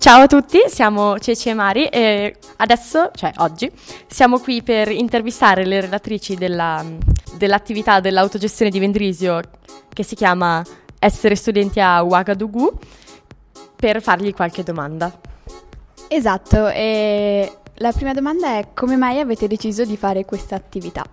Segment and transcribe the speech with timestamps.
[0.00, 3.70] Ciao a tutti, siamo Ceci e Mari e adesso, cioè oggi,
[4.06, 6.82] siamo qui per intervistare le relatrici della,
[7.34, 9.42] dell'attività dell'autogestione di Vendrisio
[9.90, 10.64] che si chiama
[10.98, 12.78] Essere studenti a Ouagadougou
[13.76, 15.12] per fargli qualche domanda.
[16.08, 21.04] Esatto, e la prima domanda è come mai avete deciso di fare questa attività?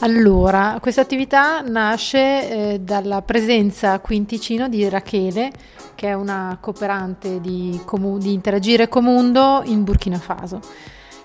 [0.00, 2.18] Allora, questa attività nasce
[2.72, 5.52] eh, dalla presenza qui in Ticino di Rachele,
[5.94, 10.60] che è una cooperante di, Comu- di Interagire Comundo in Burkina Faso.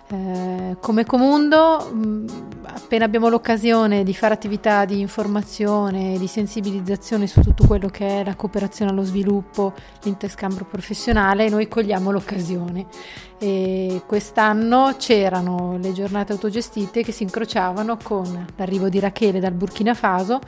[0.09, 2.25] Eh, come Comundo, mh,
[2.63, 8.23] appena abbiamo l'occasione di fare attività di informazione, di sensibilizzazione su tutto quello che è
[8.23, 12.85] la cooperazione allo sviluppo, l'interscambio professionale, noi cogliamo l'occasione.
[13.37, 19.93] E quest'anno c'erano le giornate autogestite che si incrociavano con l'arrivo di Rachele dal Burkina
[19.93, 20.39] Faso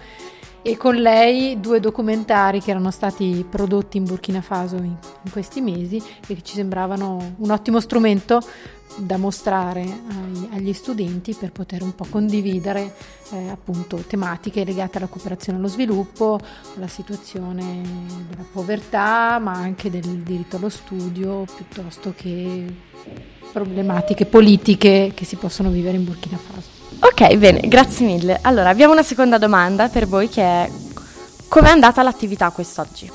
[0.61, 5.61] e con lei due documentari che erano stati prodotti in Burkina Faso in, in questi
[5.61, 8.41] mesi e che ci sembravano un ottimo strumento
[8.97, 12.93] da mostrare ai, agli studenti per poter un po' condividere
[13.31, 16.39] eh, appunto tematiche legate alla cooperazione allo sviluppo,
[16.75, 17.81] alla situazione
[18.29, 22.65] della povertà, ma anche del diritto allo studio, piuttosto che
[23.51, 26.78] problematiche politiche che si possono vivere in Burkina Faso.
[27.01, 28.39] Ok, bene, grazie mille.
[28.41, 30.71] Allora, abbiamo una seconda domanda per voi che è
[31.47, 33.09] com'è andata l'attività quest'oggi?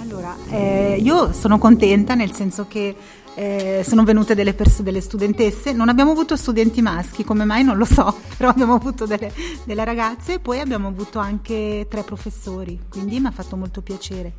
[0.00, 2.96] Allora, eh, io sono contenta nel senso che
[3.34, 7.76] eh, sono venute delle, pers- delle studentesse, non abbiamo avuto studenti maschi, come mai non
[7.76, 9.32] lo so, però abbiamo avuto delle,
[9.64, 14.32] delle ragazze e poi abbiamo avuto anche tre professori, quindi mi ha fatto molto piacere.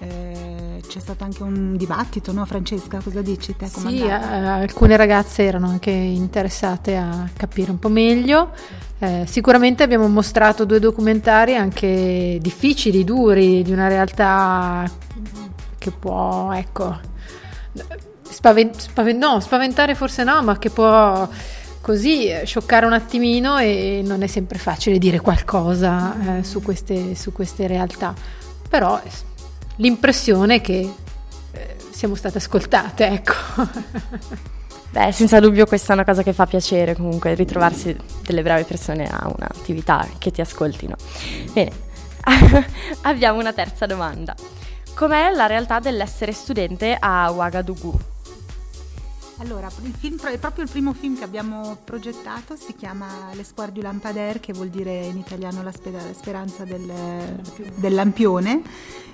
[0.00, 3.00] Eh, c'è stato anche un dibattito, no Francesca?
[3.02, 3.66] Cosa dici te?
[3.66, 8.52] Sì, eh, alcune ragazze erano anche interessate a capire un po' meglio.
[9.00, 14.90] Eh, sicuramente abbiamo mostrato due documentari anche difficili, duri, di una realtà
[15.78, 16.98] che può, ecco,
[18.22, 21.28] spavent- spavent- no, spaventare forse no, ma che può
[21.80, 27.32] così scioccare un attimino e non è sempre facile dire qualcosa eh, su, queste, su,
[27.32, 28.14] queste, realtà.
[28.68, 29.00] Però
[29.78, 30.92] l'impressione che
[31.52, 33.32] eh, siamo state ascoltate, ecco.
[34.90, 39.06] Beh, senza dubbio questa è una cosa che fa piacere comunque, ritrovarsi delle brave persone
[39.06, 40.94] a un'attività che ti ascoltino.
[41.52, 41.72] Bene,
[43.02, 44.34] abbiamo una terza domanda.
[44.94, 48.07] Com'è la realtà dell'essere studente a Ouagadougou?
[49.40, 54.40] Allora, il film, proprio il primo film che abbiamo progettato si chiama L'Espoir du Lampadaire,
[54.40, 57.40] che vuol dire in italiano la, speranza del,
[57.76, 58.62] del lampione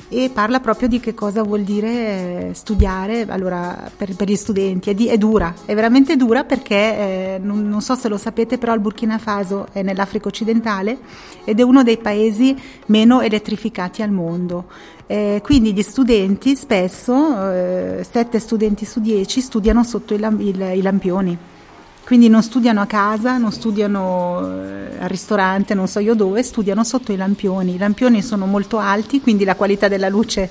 [0.09, 4.91] e parla proprio di che cosa vuol dire studiare allora, per, per, gli studenti.
[4.91, 8.57] È, di, è, dura, è veramente dura perché eh, non, non, so se lo sapete,
[8.57, 10.99] però il Burkina Faso è nell'Africa occidentale
[11.45, 14.67] ed è uno dei paesi meno elettrificati al mondo.
[15.07, 20.61] Eh, quindi gli studenti spesso, eh, 7 studenti su 10, studiano sotto i, lamp- il,
[20.61, 21.37] i lampioni.
[22.05, 26.85] Quindi non studiano a casa, non studiano eh, al ristorante, non so io dove, studiano
[26.85, 27.75] sotto i lampioni.
[27.75, 30.51] I lampioni sono molto alti, quindi la qualità della luce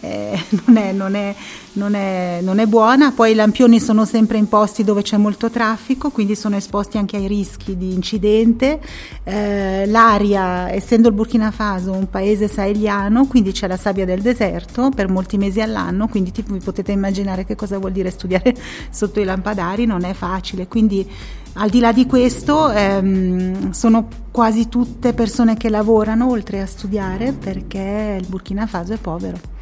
[0.00, 1.34] eh, non, è, non, è,
[1.72, 5.50] non, è, non, è, buona, poi i lampioni sono sempre in posti dove c'è molto
[5.50, 8.80] traffico, quindi sono esposti anche ai rischi di incidente,
[9.24, 14.90] eh, l'aria, essendo il Burkina Faso un paese saheliano, quindi c'è la sabbia del deserto
[14.90, 18.54] per molti mesi all'anno, quindi tipo, vi potete immaginare che cosa vuol dire studiare
[18.90, 21.08] sotto i lampadari, non è facile, quindi
[21.54, 27.32] al di là di questo ehm, sono quasi tutte persone che lavorano oltre a studiare
[27.32, 29.58] perché il Burkina Faso è povero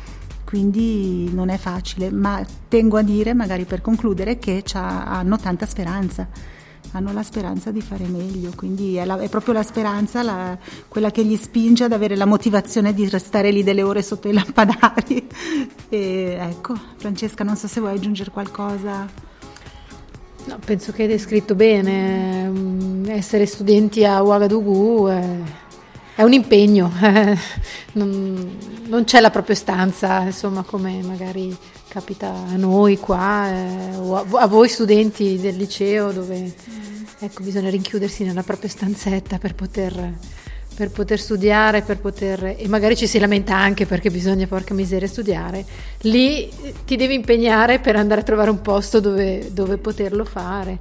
[0.49, 6.27] quindi non è facile, ma tengo a dire, magari per concludere, che hanno tanta speranza,
[6.93, 10.57] hanno la speranza di fare meglio, quindi è, la, è proprio la speranza la,
[10.89, 14.33] quella che gli spinge ad avere la motivazione di restare lì delle ore sotto i
[14.33, 15.29] lampadari.
[15.91, 19.07] E, ecco, Francesca, non so se vuoi aggiungere qualcosa.
[20.45, 25.09] No, penso che hai descritto bene, mm, essere studenti a Ouagadougou.
[25.09, 25.37] È
[26.19, 26.91] è un impegno,
[27.95, 31.57] non, non, c'è la propria stanza, insomma, come magari
[31.87, 36.53] capita a noi qua eh, o a, a, voi studenti del liceo dove
[37.21, 40.15] ecco, bisogna rinchiudersi nella propria stanzetta per poter,
[40.75, 45.07] per poter studiare, per poter, e magari ci si lamenta anche perché bisogna, porca miseria,
[45.07, 45.65] studiare.
[46.01, 46.51] Lì
[46.85, 50.81] ti devi impegnare per andare a trovare un posto dove, dove poterlo fare.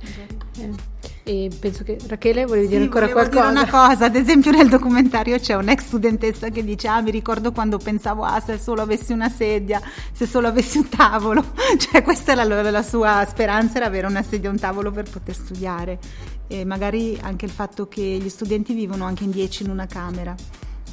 [0.60, 0.97] Eh.
[1.28, 3.50] E penso che Rachele volevi dire sì, ancora qualcosa.
[3.50, 7.52] Dire una cosa, ad esempio nel documentario c'è un'ex studentessa che dice "Ah, mi ricordo
[7.52, 9.82] quando pensavo ah, se solo avessi una sedia,
[10.14, 11.44] se solo avessi un tavolo".
[11.78, 15.10] Cioè questa era la, la sua speranza era avere una sedia e un tavolo per
[15.10, 16.00] poter studiare.
[16.48, 20.34] E magari anche il fatto che gli studenti vivono anche in dieci in una camera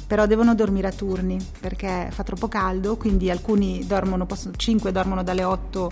[0.05, 5.23] però devono dormire a turni perché fa troppo caldo, quindi alcuni dormono, possono, 5 dormono
[5.23, 5.91] dalle 8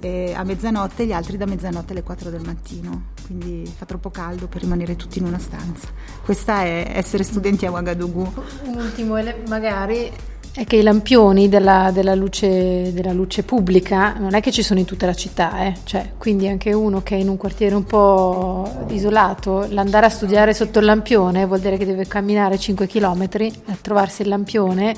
[0.00, 4.48] eh, a mezzanotte, gli altri da mezzanotte alle 4 del mattino, quindi fa troppo caldo
[4.48, 5.86] per rimanere tutti in una stanza.
[6.24, 8.32] Questa è essere studenti a Ouagadougou.
[8.64, 9.16] Un ultimo,
[9.46, 10.10] magari
[10.52, 14.80] è che i lampioni della, della, luce, della, luce, pubblica non è che ci sono
[14.80, 15.76] in tutta la città, eh?
[15.84, 20.52] cioè, quindi anche uno che è in un quartiere un po' isolato, l'andare a studiare
[20.52, 23.28] sotto il lampione vuol dire che deve camminare 5 km
[23.66, 24.92] a trovarsi il lampione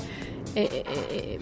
[0.53, 1.39] e, e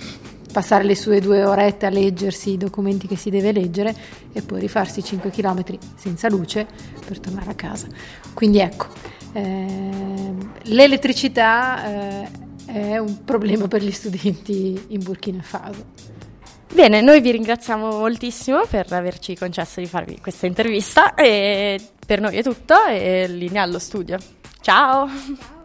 [0.52, 3.96] passare le sue due orette a leggersi i documenti che si deve leggere
[4.32, 5.64] e poi rifarsi 5 km
[5.96, 6.68] senza luce
[7.06, 7.88] per tornare a casa.
[8.34, 8.88] Quindi ecco,
[9.34, 12.28] eh, l'elettricità eh,
[12.66, 16.20] è un problema per gli studenti in Burkina Faso.
[16.74, 22.38] Bene, noi vi ringraziamo moltissimo per averci concesso di farvi questa intervista e per noi
[22.38, 24.18] è tutto e linea allo studio.
[24.62, 25.61] Ciao.